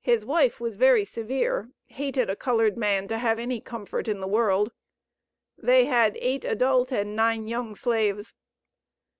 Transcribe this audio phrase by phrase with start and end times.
[0.00, 4.28] His wife was very severe; hated a colored man to have any comfort in the
[4.28, 4.70] world.
[5.58, 8.32] They had eight adult and nine young slaves."